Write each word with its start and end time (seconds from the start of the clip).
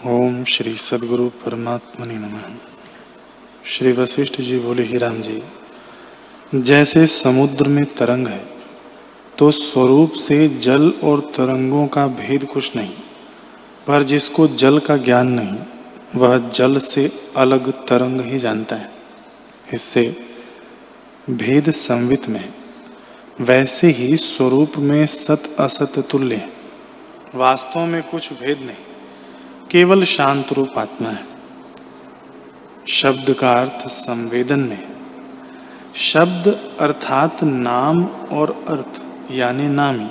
ओम 0.00 0.44
श्री 0.44 0.72
सदगुरु 0.74 1.26
परमात्मा 1.40 2.06
नमः। 2.06 2.44
श्री 3.64 3.90
वशिष्ठ 3.92 4.40
जी 4.40 4.58
बोले, 4.58 4.82
ही 4.82 4.98
राम 4.98 5.20
जी, 5.22 5.42
जैसे 6.54 7.06
समुद्र 7.06 7.68
में 7.68 7.84
तरंग 7.98 8.26
है 8.26 8.40
तो 9.38 9.50
स्वरूप 9.50 10.12
से 10.18 10.48
जल 10.58 10.88
और 11.04 11.20
तरंगों 11.36 11.86
का 11.86 12.06
भेद 12.16 12.44
कुछ 12.44 12.76
नहीं, 12.76 12.94
पर 13.86 14.02
जिसको 14.02 14.48
जल 14.56 14.78
का 14.78 14.96
ज्ञान 14.98 15.32
नहीं, 15.32 15.58
वह 16.16 16.36
जल 16.48 16.78
से 16.80 17.10
अलग 17.36 17.70
तरंग 17.86 18.20
ही 18.22 18.38
जानता 18.38 18.76
है। 18.76 18.90
इससे 19.74 20.04
भेद 21.30 21.70
संवित 21.76 22.28
में 22.28 22.44
वैसे 23.40 23.90
ही 23.92 24.16
स्वरूप 24.16 24.78
में 24.80 25.04
सत 25.06 25.54
असत 25.60 26.06
तुल्य 26.10 26.48
वास्तव 27.34 27.86
में 27.86 28.02
कुछ 28.02 28.32
भेद 28.32 28.58
नहीं। 28.60 28.84
केवल 29.70 30.04
शांत 30.04 30.52
रूप 30.52 30.78
आत्मा 30.78 31.08
है। 31.08 31.24
शब्द 32.88 33.32
का 33.32 33.52
अर्थ 33.52 33.86
संवेदन 33.86 34.60
में 34.60 34.82
शब्द 35.94 36.74
अर्थात 36.80 37.44
नाम 37.44 38.04
और 38.32 38.64
अर्थ, 38.68 39.00
यानी 39.30 39.68
नामी, 39.68 40.10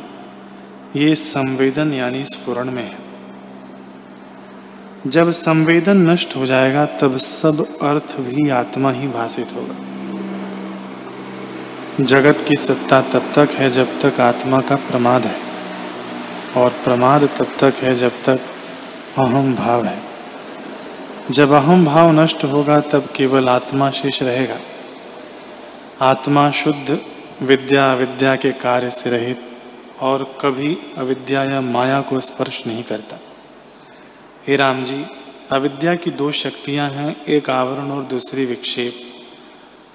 ये 0.95 1.16
संवेदन 1.16 1.94
यानी 1.94 2.26
स्फुरण 2.26 2.72
में 2.72 2.84
है। 2.84 2.98
जब 5.08 5.31
संवेदन 5.31 5.98
नष्ट 6.09 6.36
हो 6.36 6.45
जाएगा, 6.45 6.86
तब 6.86 7.17
सब 7.17 7.80
अर्थ 7.81 8.20
भी 8.20 8.50
आत्मा 8.50 8.91
ही 8.91 9.08
भाषित 9.08 9.48
होगा। 9.55 9.76
जगत 12.03 12.45
की 12.48 12.55
सत्ता 12.55 13.02
तब 13.02 13.31
तक 13.36 13.50
है 13.52 13.70
जब 13.70 14.00
तक 14.02 14.20
आत्मा 14.20 14.62
का 14.62 14.76
प्रमाद 14.76 15.26
है, 15.26 15.36
और 16.58 16.70
प्रमाद 16.70 17.30
तब 17.39 17.48
तक 17.59 17.73
है 17.81 17.95
जब 17.95 18.12
तक 18.12 18.39
अहम 19.18 19.55
भाव 19.55 19.86
है। 19.86 20.02
जब 21.31 21.52
अहम 21.52 21.86
भाव 21.86 22.11
नष्ट 22.11 22.44
होगा, 22.44 22.80
तब 22.80 23.14
केवल 23.16 23.50
आत्मा 23.50 23.92
शेष 23.92 24.23
रहेगा। 24.23 24.59
आत्मा 26.02 26.52
शुद्ध, 26.52 27.00
विद्या 27.42 27.92
अविद्या 27.92 28.36
के 28.36 28.52
कार्य 28.52 28.89
से 28.89 29.09
रहित, 29.09 29.42
और 30.00 30.38
कभी 30.42 30.78
अविद्या 30.98 31.44
या 31.44 31.61
माया 31.61 32.02
को 32.02 32.20
स्पर्श 32.20 32.64
नहीं 32.67 32.83
करता। 32.83 33.20
हे 34.48 34.56
राम 34.56 34.83
जी, 34.83 35.06
अविद्या 35.52 35.95
की 35.95 36.11
दो 36.11 36.31
शक्तियाँ 36.31 36.89
हैं, 36.89 37.26
एक 37.26 37.50
आवरण 37.50 37.92
और 37.92 38.03
दूसरी 38.03 38.45
विक्षेप। 38.45 38.95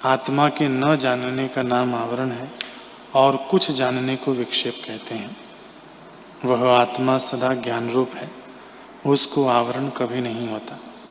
आत्मा 0.03 0.49
के 0.49 0.67
न 0.67 0.95
जानने 0.95 1.47
का 1.47 1.61
नाम 1.61 1.95
आवरण 1.95 2.31
है, 2.31 2.51
और 3.13 3.47
कुछ 3.51 3.71
जानने 3.71 4.15
को 4.15 4.31
विक्षेप 4.31 4.75
कहते 4.87 5.15
हैं। 5.15 5.37
वह 6.45 6.69
आत्मा 6.69 7.17
सदा 7.17 7.53
ज्ञान 7.53 7.89
रूप 7.89 8.11
है। 8.15 8.44
उसको 9.05 9.47
आवरण 9.47 9.89
कभी 9.89 10.21
नहीं 10.21 10.47
होता। 10.49 10.79